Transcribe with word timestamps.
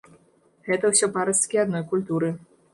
Гэта 0.69 0.85
ўсё 0.93 1.11
парасткі 1.19 1.63
адной 1.67 1.87
культуры. 1.95 2.35